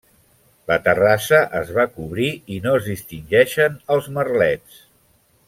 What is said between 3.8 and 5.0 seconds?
els merlets.